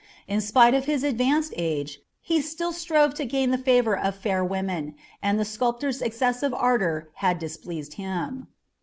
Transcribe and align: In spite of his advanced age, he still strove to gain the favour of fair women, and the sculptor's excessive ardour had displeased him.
In 0.27 0.41
spite 0.41 0.73
of 0.73 0.85
his 0.85 1.03
advanced 1.03 1.53
age, 1.57 1.99
he 2.21 2.41
still 2.41 2.71
strove 2.73 3.13
to 3.13 3.23
gain 3.27 3.51
the 3.51 3.57
favour 3.59 3.95
of 3.95 4.15
fair 4.15 4.43
women, 4.43 4.95
and 5.21 5.39
the 5.39 5.45
sculptor's 5.45 6.01
excessive 6.01 6.55
ardour 6.55 7.09
had 7.17 7.37
displeased 7.37 7.93
him. 8.01 8.47